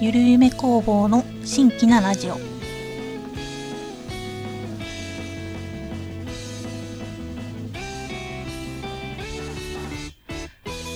[0.00, 2.36] ゆるゆめ工房の新規なラジオ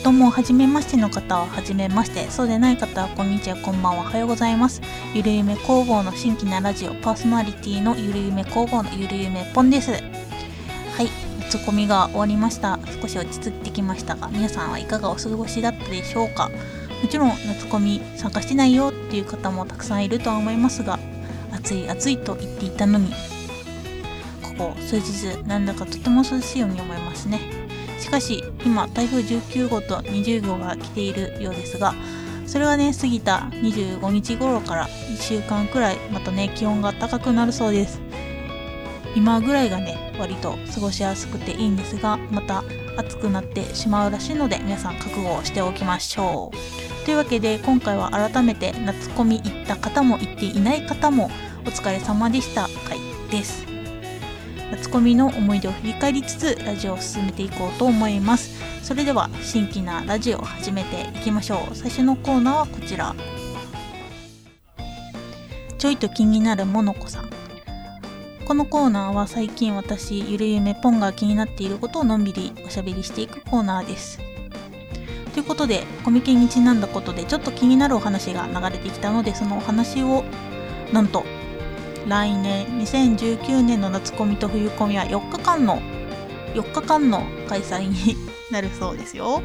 [0.05, 4.81] どうも、はじめましての方ははじめまして、そうでない方はこんにちは、こんばんは、おはようございます。
[5.15, 9.91] ゆるゆめ工房の新規なラジオ、パーソナリティのゆるゆめ工房のゆるゆめぽんです。
[9.91, 11.09] はい、
[11.51, 12.79] ツッコミが終わりました。
[13.01, 16.53] 少し落ち着いてきましたが、皆さんはいかがお過ごしだったでしょうか
[17.03, 20.99] もちろん夏コミ参加してないよっていう方もたくさんいるとは思いますが
[21.53, 23.13] 暑い暑いと言っていたのに
[24.43, 27.41] ここ数日なんだかとても涼しいように思いますね。
[27.99, 31.95] しかし今台風19号と20号が来ているようですが
[32.47, 38.01] それがね過ぎた25日頃から1週間くらいまたね気温が高くなるそうです。
[39.15, 42.65] 今ぐらいがね割と過ごしやすくていいんですがまた
[42.97, 47.05] 暑くなってしまうらしいので皆さん覚悟をしておきましょう。
[47.05, 51.31] というわけで今回は改めて夏コミ行った方も行っていない方も
[51.65, 52.99] お疲れ様でした回
[53.31, 53.67] です。
[54.71, 58.51] 夏コミの思い出を振り返りつつラジオを進めていこうと思います。
[58.83, 61.75] それでは新規なラジオを始めていきましょう。
[61.75, 63.15] 最初のコーナーはこちら。
[65.79, 67.42] ちょいと気になるモノコさん。
[68.53, 74.21] このコーナーは最近私ゆるゆめポンが気になっていることをのんびりおしゃべりしていくコーナーです
[75.33, 80.23] ということでコミケにちなんだことでちょっと気になるお話が流れてきたのでそのお話を
[80.93, 81.25] なんと
[82.07, 85.81] 来年2019年の夏コミと冬コミは4日間の
[86.53, 88.17] 4日間の開催に
[88.51, 89.41] なるそうですよ。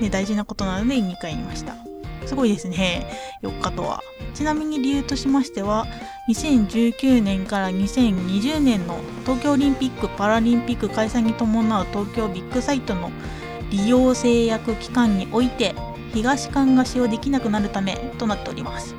[0.00, 1.89] ね、大事なことなので2回言いました。
[2.30, 3.04] すごいですね。
[3.42, 4.00] 4日とは。
[4.34, 5.88] ちなみに理由としましては、
[6.28, 13.10] 2019年から2020年の東京オリンピック・パラリンピック開催に伴う東京ビッグサイトの
[13.72, 15.74] 利用制約期間において
[16.14, 18.94] 東館が使用できなくなるためとなっております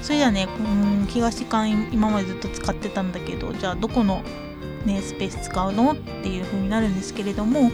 [0.00, 4.22] それではねうん東館今までずっと使ってたんだけどじゃあどこの、
[4.86, 7.70] ね、スペース使うのっていう風になるんですけれども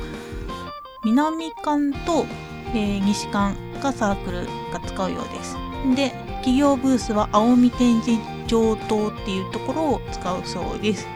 [1.05, 2.27] 南館と、
[2.75, 5.57] えー、西館がサークルが使うようです。
[5.95, 11.07] で企業ブースは青海展示場棟っていうところを使うそうです。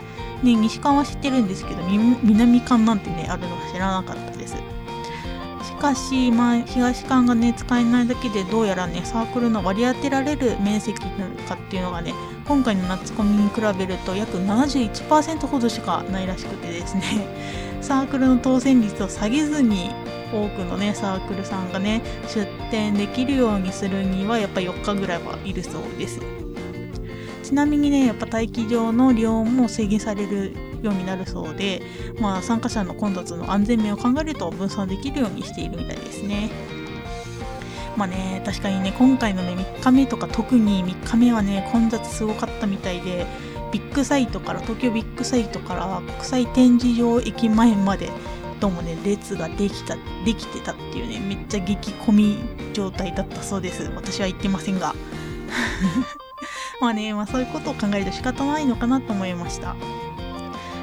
[0.43, 1.83] ね、西館は知ってるんですけど
[2.23, 4.55] 南館なんてねあるのは知らなかったです。
[4.55, 12.15] しかし、まあ、東館がね使えないだけでどうやらねサークルの割り当てられる面積なのかっていうのがね
[12.47, 17.03] 今回の夏コミに比べると約71%ほどしかないらしくてですね。
[17.83, 19.91] サークルの当選率を下げずに
[20.33, 26.21] 多くのねサークルさんがね出店できるようにするにはやっぱ4日ぐらいはいるそうです
[27.43, 30.53] ちなみにねやっぱ待機場の利用も制限される
[30.83, 31.83] ようになるそうで、
[32.21, 36.51] まあ、参加者の混雑の安全面を考えると分散できるようにしているみたいですね。
[37.97, 43.27] まあね、確かにね、今回のね、3日目とか特に3日目はね、混雑すごかったみたいで、
[43.73, 48.11] ビッグサイトから、東京ビッグサイトから国際展示場駅前まで、
[48.61, 52.39] どうもね、列ができた、できてたっていうね、めっちゃ激混み
[52.73, 53.85] 状態だったそうです。
[53.95, 54.95] 私は言ってませんが。
[56.81, 59.77] まあね、まあそういうことを考えると仕方ないのかなと思いました。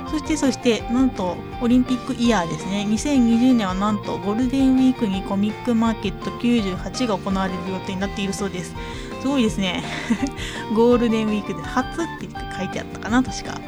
[0.09, 8.73] そしてそしてなんとオリンピックイヤーですね2020年はなんとゴールデンウィークにコミックマーケット98が行われる予定になっているそうです
[9.21, 9.83] すごいですね
[10.73, 13.59] ゴールデンウィークで初って書いてあったかな確か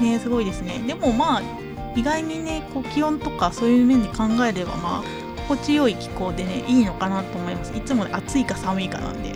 [0.00, 1.63] ねすごいですねでもまあ
[1.96, 5.04] 意外にねこう気温とかそういう面で考えればまあ
[5.48, 7.76] 心地よい気候でねいいのかなと思います。
[7.76, 9.34] いつも暑いか寒いかなんで。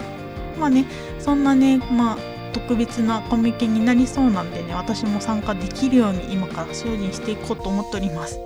[0.59, 0.87] まあね
[1.19, 2.19] そんなねまあ
[2.53, 8.41] 特別なコミケになりそうなんでね私も参加できるように今から精進していこうと思っております。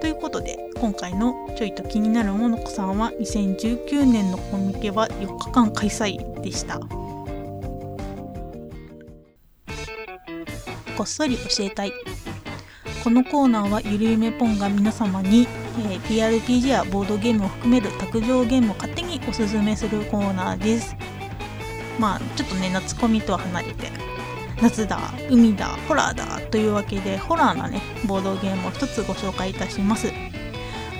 [0.00, 6.80] ということで今回のちょいと気になるものこさんは2019年のコミケは4日間開催でした。
[10.96, 11.92] こっそり教えたい。
[13.02, 15.48] このコーナーはゆるゆめぽんが皆様に、
[15.90, 20.94] えー、TRPG やボードゲームを含める卓上ゲームを勝手におすすめするコーナーです。
[21.98, 23.90] まあちょっとね夏コミとは離れて
[24.62, 30.12] 夏だ海だホラーだというわけでホラーなねボードゲームを一つご紹介いたします。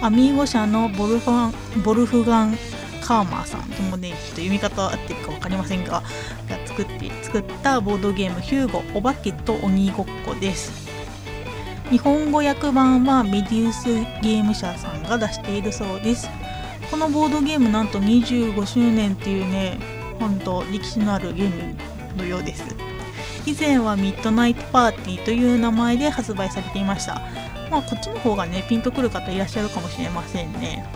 [0.00, 2.58] アミーゴ社のボルファンボルフガン・
[3.00, 6.02] カーマーさんともねちょっと読み方合ってるか分かりませんがが
[6.66, 10.81] 作って作ったボードゲームヒューゴお化けと鬼ごっこです。
[11.92, 13.88] 日本語訳版はメデュース
[14.22, 16.26] ゲーム社さんが出しているそうです。
[16.90, 19.78] このボードゲームなんと25周年っていうね
[20.18, 21.76] 本当歴史のあるゲーム
[22.16, 22.64] のようです。
[23.44, 27.20] 以前はミッドナイトパーティーという名前で発売されていました。
[27.70, 30.86] まあこっちの方がねピンとくる方いらっしゃるかもしれませんね。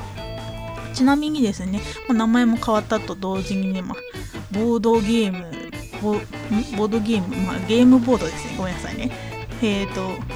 [0.94, 3.94] ちなみにですね、ま、名前も変わったと同時にね、ま
[4.50, 5.44] ボードゲーム
[6.00, 8.54] ボードゲーム、まあ、ゲームボードですね。
[8.56, 9.10] ごめんなさいね。
[9.60, 10.35] えっ、ー、と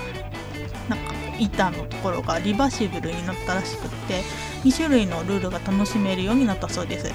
[1.41, 4.23] 板のところがリバーシブルになったらしくって
[4.63, 7.13] 2種類のルールが楽しめるようになったそうです。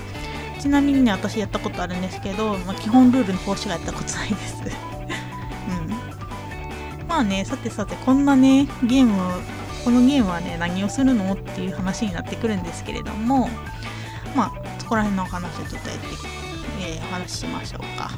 [0.59, 4.55] ちなみにね私やったことあるんですけど、まあ、基本ルールの方しかやったことないです。
[6.99, 7.07] うん。
[7.07, 9.15] まあねさてさてこんなねゲーム
[9.83, 13.47] このゲームはね何をするのっていう話になってくるんですけれども
[14.35, 16.07] まあそこら辺の話をちょっとやって、
[16.81, 18.09] えー、お話ししましょうか。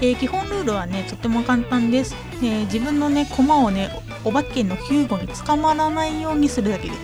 [0.00, 3.90] えー、基本ルールはねとても簡単です、えー、自分のね駒をね
[4.26, 6.98] お化けのヒューゴに捕まらないようにするだけです。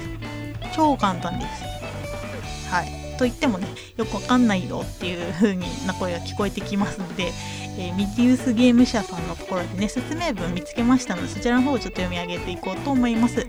[0.74, 2.69] 超簡単です。
[2.69, 3.16] はい。
[3.16, 7.32] と言ってもねよくわかんないよっていう風にな声が聞こえてきますので、
[7.78, 13.46] えー、ミディウスゲーム社さんのところでね説明文見つけましたのでそちらの方をちょっと読み上げていこうと思います。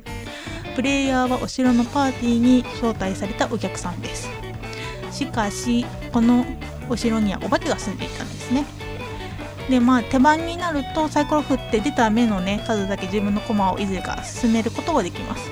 [0.75, 4.29] プレイヤーはお城のパーティーに招待されたお客さんです。
[5.11, 6.45] しかしこの
[6.89, 8.82] お城にはお化けが住んでいたんですね。
[9.69, 15.51] でまあ手番になるとサイコロ振って出た目のね数だけ自分の駒をいずれか進めることができます。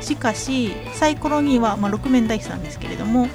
[0.00, 3.26] しかしサイコロには、まあ、6面ダイスなんですけれども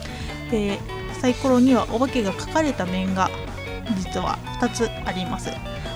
[0.51, 0.77] で
[1.19, 3.31] サイコロにはお化けが書かれた面が
[3.97, 5.49] 実は2つあります。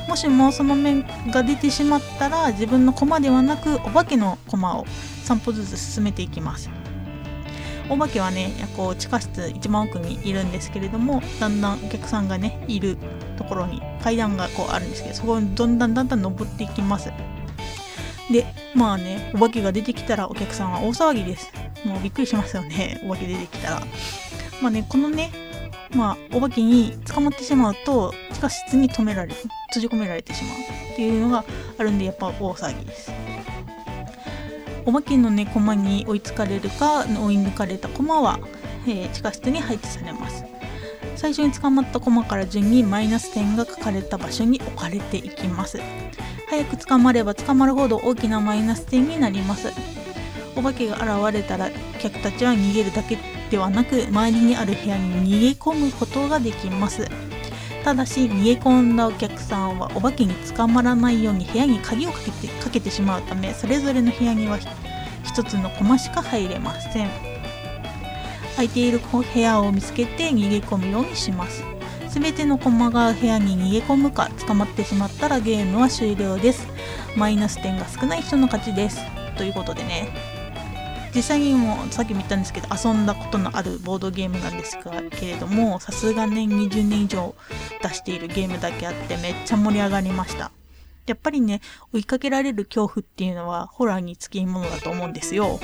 [0.07, 4.85] もしもその面が出てしまったら自分の駒ではなくお化けの駒を
[5.25, 6.69] 3歩ずつ進めていきます。
[7.89, 12.97] お化けはねこう地下室一番奥にいるんですけれどもだんだんお客さんがねいる
[13.37, 17.11] ところに階段がこうあるんですけどそこにどんどんだんだん登っていきます。
[18.31, 21.51] でまあねお化けが出てきたらお客さんは大騒ぎです。
[21.85, 23.83] もうびっくりしますよね お化け出てきたら。
[24.61, 25.31] まあねこのね
[25.93, 29.35] まあお化けに捕まってしまうと地下室に止められる
[29.73, 31.43] 閉じ込められてしまうっていうのが
[31.77, 33.11] あるんでやっぱ大騒ぎです。
[34.85, 38.39] お化けのね駒に追いつかれるか追い抜かれた駒は、
[38.85, 40.43] えー、地下室に配置されます。
[41.15, 45.79] 最初に捕まった駒から順にマイナス点が書かれた場所に置かれていきます。
[46.47, 49.71] 早く捕まれば捕まるほど大きなマイナス点になります。
[50.55, 51.69] お化けが現れたら
[51.99, 53.17] 客たちは逃げるだけ
[53.49, 57.07] ではなく周りにある部屋に逃げ込むことができます。
[57.83, 67.09] ただし逃げ込んだお客さんはお化けに捕まらないように部屋に鍵をかけてかけてしまうためそれぞれの部屋には1つの駒しか入れません。
[68.55, 71.63] 空いている部屋を見つけて逃げ込むようにします。
[72.09, 76.67] 全ての駒が部屋に逃げ込むか捕まってしまったらゲームは終了です。
[77.17, 79.01] マイナス点が少ない人の勝ちです。
[79.35, 80.32] ということでね。
[81.15, 84.77] 実際にもさっきも言ったんですけど遊んだことのあるボードゲームなんです
[85.11, 87.35] けれどもさすが年20年以上
[87.81, 90.51] 出しているゲームだけあってめっちゃ盛り上がりました。
[91.05, 91.59] やっぱりね
[91.91, 95.59] 追いかけられる恐怖っていうのはホラーにつきものだと思うんですよ。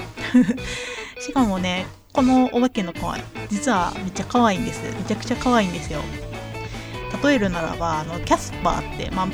[1.20, 3.18] しかもねこのお化けの子は
[3.50, 4.84] 実はめっちゃ可愛いんです。
[4.84, 6.02] めちゃくちゃ可愛いんですよ。
[7.24, 9.28] 例えるならばあのキャスパーって、まあ、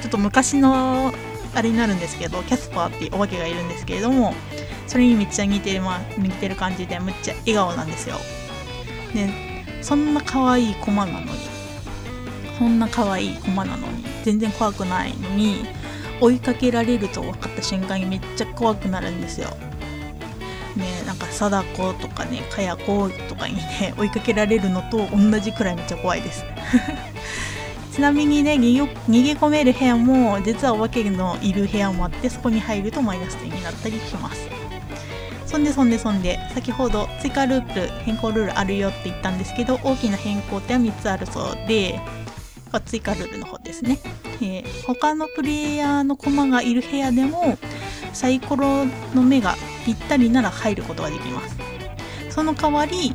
[0.00, 1.12] ちょっと昔の
[1.54, 4.34] あれになるんですけどキャスパーっていうお化けがいるんですけれども
[4.92, 8.16] それにめっちゃ似てる、まあ、似てる感じでめっちゃ笑顔なんですよ。
[9.14, 9.30] で
[9.80, 11.28] そんな可愛い駒なのに
[12.58, 15.64] そんな可愛い駒なのに全然怖くないのに
[16.20, 19.48] 追いかけられると分かった瞬間にめっちゃ怖くなるんですよ。
[20.76, 26.44] ねなんか貞子とかねかや子とかにね追いかけられるのと同じくらいめっちゃ怖いです。
[27.92, 28.74] ちなみにね逃
[29.08, 34.61] げ込める部屋も実はお化けのいる部屋もあってそこに入るとマイナス点になったりします。
[35.52, 42.00] そんでそんでそんで先ほど追加ルール変更ルールあるよって言ったんですけど大きな変更点は3つあるそうで
[42.86, 43.98] 追加ルールの方ですね、
[44.40, 47.58] えー、他のプレイヤーのコマがいる部屋でも
[48.14, 51.56] サイコロの目がぴったりなら入ることができます。
[52.30, 53.14] その代わり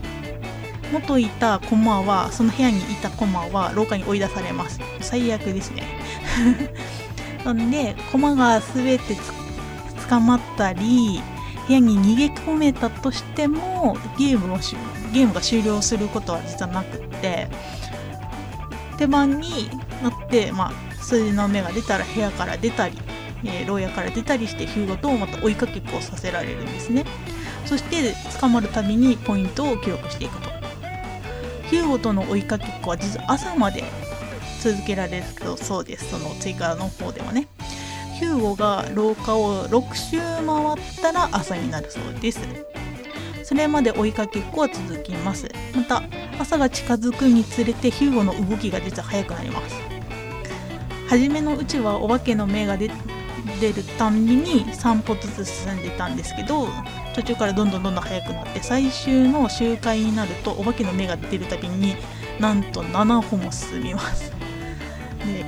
[0.91, 4.79] 元いたコマはその部屋にいたコマは廊下に追い出されます。
[5.01, 5.83] 最悪ですね。
[7.43, 9.15] なんでコマが全て
[10.07, 11.21] 捕まったり
[11.67, 14.57] 部屋に逃げ込めたとしてもゲームを
[15.13, 17.47] ゲームが終了することは実はなくって
[18.97, 19.69] 手番に
[20.01, 22.97] なって、まあ、数字の目が出たら部屋から出たり、
[23.43, 27.05] えー、牢屋から出たりしてヒューゴとまた追いかけっこをさせられるんですね。
[27.65, 30.49] そして捕まるたびにポイントを記録していくと。
[31.69, 33.83] ヒューゴとの追いかけっこは実は朝まで
[34.61, 35.25] 続けられる
[35.57, 36.09] そうです。
[36.11, 37.47] その追加の方ではね。
[38.17, 42.39] ヒューゴが廊下を6周回ったら朝になるそうです
[43.43, 45.47] それまで追いかけっこは続きます。
[45.73, 46.03] また
[46.37, 49.79] 朝が近づくにつれてヒューゴの動きが実は速くなります。
[51.07, 52.93] 初めのうちはお化けの目が出る
[53.97, 56.67] たんびに3歩ずつ進んでたんですけど
[57.15, 61.95] 途中からどんどんどんどん速くなって最終の周回になるとお化けの目が出るたびに
[62.41, 64.36] なんと7歩も進みます。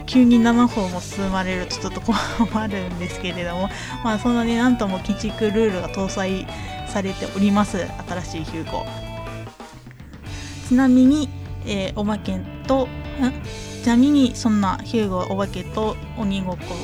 [0.06, 3.70] 急に7歩も進まれるとちょっと困るんですけれども
[4.04, 6.48] まあそんなねなんとも鬼畜ルールが搭載
[6.88, 8.86] されております新しいヒューゴ
[10.68, 11.30] ちなみに、
[11.66, 12.88] えー、お化けと
[13.84, 16.76] ちなみにそんなヒューゴお化けと鬼ごっこ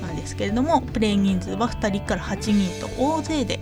[0.00, 3.60] なんですけれどもプレイ人数は2人から8人と大勢で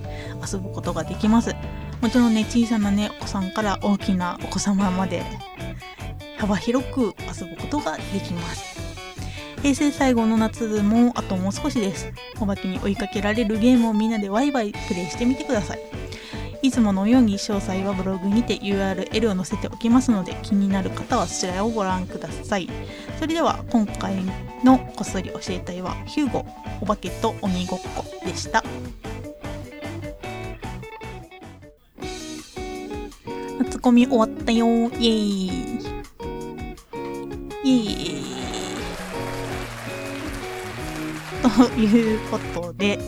[0.53, 1.55] 遊ぶことができます。
[2.00, 5.23] もちろんね小さなねお子さんから大きなお子様まで
[6.37, 8.74] 幅広く遊ぶことができます。
[9.64, 12.12] 平成最後の夏もあともう少しです。
[12.38, 15.78] お化けに追いかけられるゲームをみんなでワイワイプレイしてみてください。
[16.61, 22.68] いつものように詳細はブログにて URL を載せておきますので気になる方はそちらをご覧ください。
[23.18, 24.16] それでは今回
[24.62, 26.44] のこっそり教えたいはヒューゴ
[26.83, 28.62] お化けと鬼ごっこでした。
[33.59, 35.49] 夏コミ終わったよイエーイ。
[37.64, 38.24] イエーイ。
[41.45, 42.99] ということで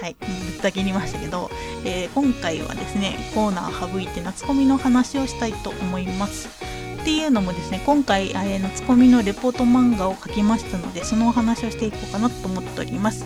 [0.00, 0.26] はい、ぶ
[0.58, 1.48] った切りましたけど、
[1.82, 6.48] えー、今回はですね、コーナー省いて夏コミの話をしたいと思います。
[7.00, 13.24] っていうのもですね、今回、えー、夏コミのレポート漫画を書きましたので、そのお話をしていこうかなと思っております。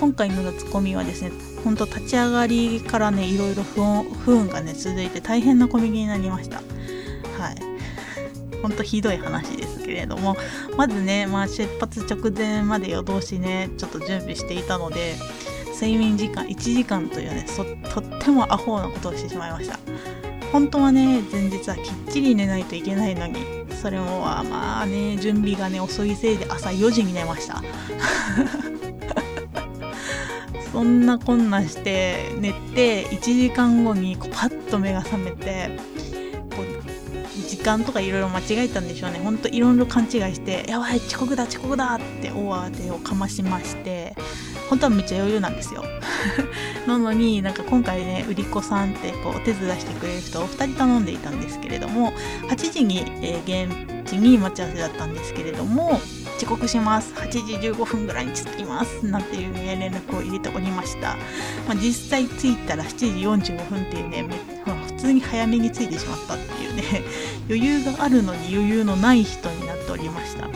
[0.00, 6.62] 今回の夏コミはですね、ほんと立ち上がりからね、いろいろ不運がね、続いて大変なコミケになりました。
[7.38, 7.73] はい。
[8.64, 10.38] ほんとひどい話ですけれども、
[10.78, 15.16] まずね、まあ、出発直前まで夜通しね、ちょっと準備していたので、
[15.74, 17.44] 睡眠時間1時間というね
[17.92, 19.78] とってもアホなことをしてしまいました。
[20.50, 23.34] 本当はね前日はきっちり寝ないといけないのに
[23.82, 27.62] それもまあね準備がね遅いせいで朝4時に寝ました。
[30.72, 35.70] そんなこんなして寝て1時間後にこうパッと目が覚めて
[37.64, 39.18] 間とかいろいろ間違えたんでしょうね。
[39.18, 44.14] ほんといろいろ勘違いしてやばい遅刻だ遅刻だって大慌てをかましまして
[44.68, 45.84] 本当はめっちゃ余裕なんですよ。
[46.86, 52.12] なのになんか今回ね売り子さんってこうお手伝いしてくれる人を2人頼んでいたんですけれども
[52.48, 56.00] 8時に、えー、現地に待ち合わせだったんですけれども
[56.36, 57.12] 遅刻します。
[57.14, 57.38] 8時
[57.70, 59.06] 15分ぐらいに着きます。
[59.06, 61.16] なんていうね連絡を入れておりました、
[61.66, 64.53] まあ、実際着いたら7時45分っていうね普
[65.04, 66.82] 通に早めに着いてしまったっていうね
[67.48, 70.48] 余裕があるのに余裕のない人になっておりました。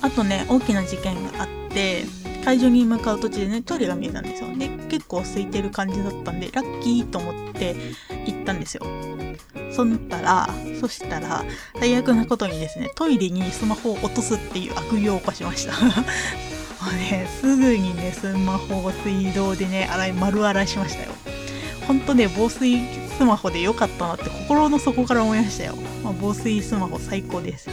[0.00, 2.06] あとね大きな事件があって
[2.44, 4.48] 会場に向かう途中でねトイレが見えたんですよ。
[4.56, 7.76] で結構空いてる感じだったんでラッキーと思って
[8.26, 8.86] 行ったんですよ。
[9.70, 10.48] そったら
[10.80, 11.44] そしたら
[11.78, 15.72] 最悪なことにですねトイレにスマホを落とすっていう悪行を起こしました。
[15.84, 21.10] もうねすぐにねスマホを水道でね洗い丸洗いしましたよ。
[21.86, 27.68] ほんとね防水スマホで良かったなって心の底から思いましたよ、まあ、防水スマホ最高です。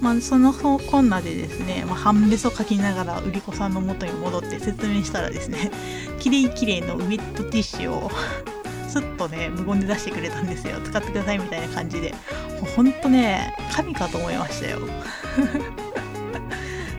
[0.00, 5.70] まあ、そのこんなでですね、まあ、半べそ書きながら売り子さんの元に戻って説明したらですね
[6.18, 8.10] きれいきれいのウェットティッシュを
[8.90, 10.80] スッとね無言で出してくれたんですよ。
[10.84, 12.12] 使ってくださいみたいな感じで。
[12.60, 14.80] もうほんとね神かと思いましたよ。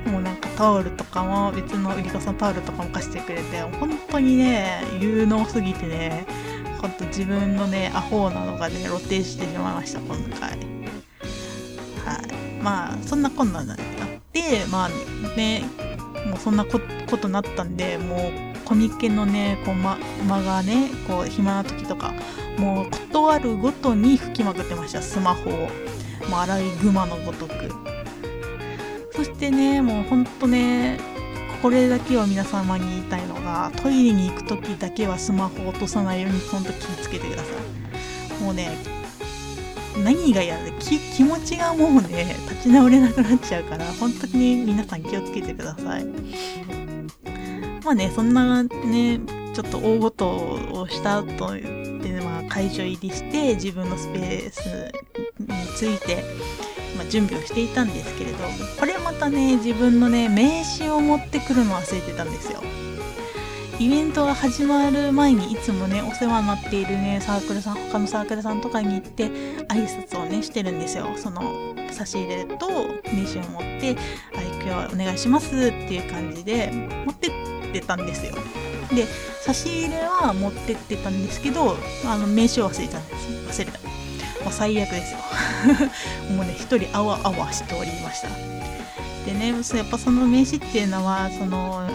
[0.10, 6.26] もうなんかタオルとかも別の売り子さんタオルとかも貸してくれて本当にね有能すぎてね
[6.84, 10.50] ほんと自分のねアホなのがね露呈してしまいました今回。
[10.50, 10.60] はい。
[12.62, 13.78] まあそんなこんなんあっ
[14.34, 14.90] てまあ
[15.38, 15.64] ね
[16.28, 16.80] もうそんなこ
[17.18, 19.98] となったんでもうコミケのねこう、ま、
[20.28, 22.14] 間がねこう暇な時とか
[22.58, 25.54] もう断るごとに吹きまくってましたスマホを。
[26.30, 27.54] もうアライグマのごとく。
[29.14, 31.00] そしてねもうほんとね
[31.64, 37.50] これだけは皆様に言いたいのがトイレに行く時だけはスマホを落とさないようにほんと気をつけてくださ
[38.40, 38.44] い。
[38.44, 38.70] もうね
[40.04, 46.06] 何が嫌で気気持ちがもうね立ち直れなくなっちゃうから本当に皆さん気をつけてください。
[47.86, 49.22] まあねそんなね
[49.54, 54.92] ちょっと大ごとをした後で、まあ、会場入りして自分のスペース
[55.40, 56.26] について、
[56.96, 58.38] まあ、準備をしていたんですけれど
[58.80, 62.62] これまたね自分のね名刺を持ってくるの忘れてたんですよ。
[63.80, 69.26] イベントが始まる前にいつもねお世話になっているねサークルさん他のサークルさんとかに行って
[69.68, 71.08] 挨拶をねしてるんですよ。
[71.18, 71.42] その
[71.92, 72.70] 差し入れと
[73.06, 73.96] 名刺を持って
[74.36, 76.72] 「あ今日はお願いします」っていう感じで
[77.06, 77.32] 持ってっ
[77.74, 78.36] てたんですよ。
[78.94, 79.08] で
[79.42, 83.18] 差し入れは持ってってたんですけどあの名刺を忘れたんで
[83.52, 83.93] す忘れた。
[84.44, 85.20] もう最悪ですよ
[86.36, 88.30] もうね一人あわあわしておりました
[89.26, 91.88] でねやっぱその名刺っていうのはその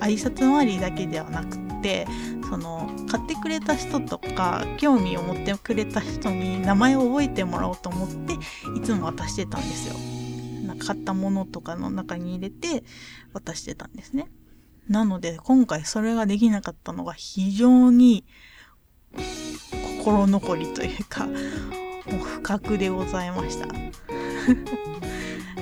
[0.00, 2.06] 挨拶回りだけではなくって
[2.48, 9.94] その買ってくれた人とか興味を持ってくれた人に名前を覚えてもらおうと思っていつも渡してたんですよ。
[10.66, 12.84] なんか買ったものとかの中に入れて
[13.32, 14.28] 渡してたんですね。
[14.88, 18.24] なので今回それができなかったのが非常に
[20.06, 21.36] 心残りというかもう
[22.18, 23.66] 不覚でございました。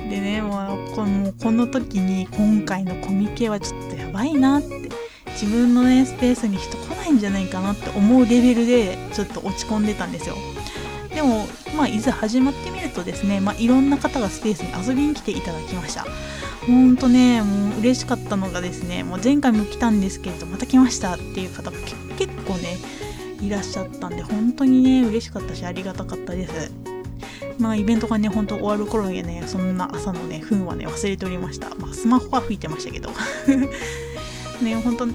[0.07, 4.91] でねもうこのこの時に今回のコミケはちょっとやばいなって
[5.31, 10.35] 自分のねスペースに人来ないんじゃないかなって思うレベルでちょっと落ち込んでたんですよ
[11.09, 16.05] でもまあいざ始まってみるとですね、まあ、いろんな方がスペースに遊びに来ていただきました
[16.67, 21.77] ほんとねもう嬉しかったのがですねもう前回も来たんですけどまた来ましたっていう方が
[22.15, 22.74] 結構ね
[23.45, 26.71] いらっしゃったんで本当にね嬉しかったしありがたかったです。
[27.59, 31.73] まあイベントがねほんと終わる頃にねそんな朝のね糞はね忘れておりました。
[31.75, 33.09] まあスマホは吹いてましたけど。
[34.61, 35.07] ね本当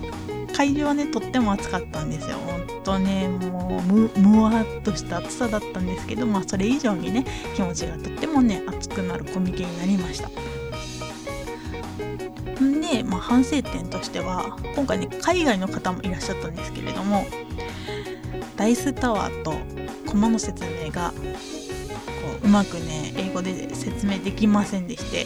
[0.55, 2.37] 会場はねとっても暑かったんですよ。
[2.47, 10.29] 本当ねもうむむわっとした暑さだったんですけどまあそれ以上にね気持ちがとってもね熱くなるコミケになりました。
[12.65, 17.25] んで、まあ、反省点としては今回ね海外の方もいらっしゃったんですけれども
[18.61, 19.55] ダイスタワーと
[20.07, 21.17] コマの説明がこ
[22.43, 25.25] ううまくね英語で説明できませんでして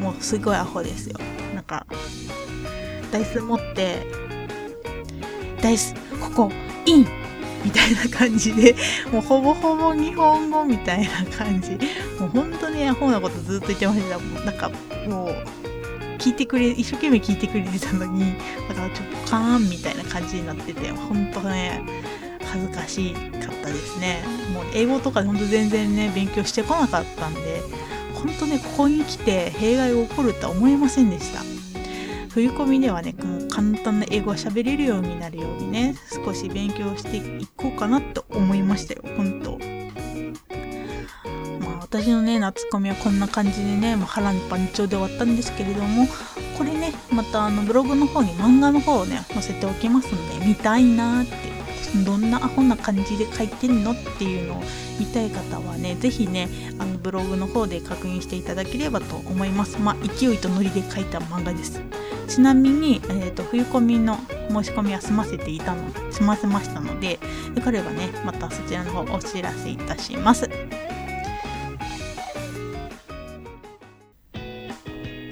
[0.00, 1.18] もうすごいアホですよ。
[1.54, 1.86] なんか
[3.12, 4.06] ダイス持って
[5.60, 6.52] ダイスここ
[6.86, 7.06] イン!
[7.62, 8.74] みたいな感じで
[9.12, 11.72] もうほぼほぼ日本語みたいな感じ。
[12.18, 14.18] もう本当にアホなことずっと言ってました。
[14.18, 14.70] もうなんか
[15.06, 15.34] もう
[16.16, 18.34] 聞いてくれ一生懸命聞いてくれてたのに
[18.66, 21.82] だからちょっとカーンみたいな感じになってて本当ね
[22.54, 24.22] 恥ずかしかったですね。
[24.52, 27.60] もう英語とか本当全然ね勉強してこなかったんで
[28.14, 31.42] 本当ねここに来て弊害が起こるとは思いませんでした。
[32.30, 35.94] 冬込みではねもう簡単な英語が喋れるようになるようにね
[36.24, 39.02] 少し勉強していこうかなと思いましたよ。
[39.16, 39.58] 本当
[41.64, 46.06] まあ私のね夏コミはこんな感じでねもう波乱万丈で終わったんですけれども
[46.56, 51.53] これねまたあのブログの方に漫画の方をね載せておきますので見たいなって
[52.02, 54.62] どんなアホな感じで書いてんのっていうのを
[54.98, 59.78] 見たい方はね是非ねあのブログの方で確認していただければと思います。
[59.78, 61.80] まあ勢いとノリで書いた漫画です。
[62.26, 64.16] ちなみに、えーと、冬コミの
[64.48, 67.18] 申し込みは済ませていたの済ませましたので
[67.54, 70.46] よかればねまたそちらの方お知らせいたします。
[70.46, 70.50] は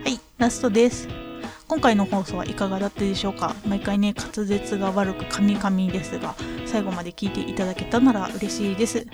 [0.09, 1.22] いラストです。
[1.73, 3.57] 今回の放送はいかがだったでしょうか？
[3.67, 6.35] 毎回ね滑舌が悪くカミカミですが
[6.67, 9.07] 最後まで聞いていただけたなら嬉しいです。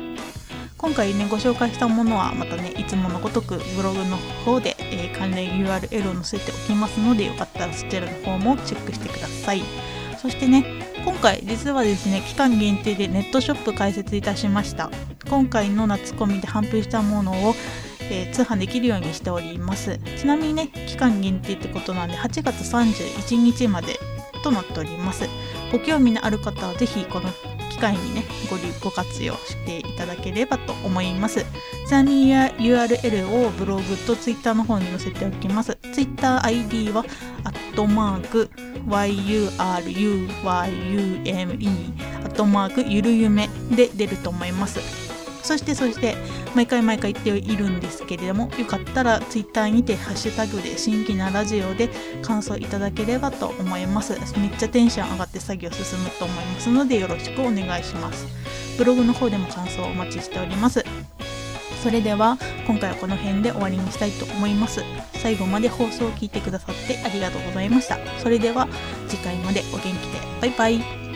[0.76, 9.62] 今回ねご紹介したものはまたねいつものごとくブログの方で、えー、関連 URL を載せておきますのでよかったらそちらの方もチェックしてください。
[10.20, 14.90] そしてね今回実はですね期間限定でネットショップ開設いたしました。
[15.30, 17.54] 今回の夏コミで販布したものを、
[18.10, 19.98] えー、通販できるようにしております。
[20.18, 23.98] ちなみにね期間限定ってことなんで8月31日まで
[24.42, 25.28] となっております。
[25.72, 27.30] ご興味のある方は是非この
[27.70, 31.44] 機会にねごご活用していただければと思います。
[31.86, 35.78] ちなみに URL をブログと Twitter の方に載せておきます。
[35.82, 37.04] TwitterID は
[37.44, 38.50] アットマーク
[38.86, 40.28] YURUYUME
[42.24, 45.07] アットマークゆるゆめで出ると思います。
[45.48, 46.14] そしてそして
[46.54, 51.88] 毎回毎回言っているんですけれどもよかったら Twitter にてハッシュタグで新規なラジオで
[52.20, 54.12] 感想いただければと思います。
[54.38, 58.26] めっちゃテンション上がって作業進むと思いますのでよろしくお願いします。
[58.76, 60.84] ブログの方でも感想をお待ちしております。
[61.82, 64.82] それでは今回はこの辺で終わりにしたいと思います。
[65.14, 67.96] 最後まで放送を聞いてくださってありがとうございました。
[68.18, 68.68] それでは
[69.08, 69.96] 次回までお元気で。
[70.42, 71.07] バイバイ。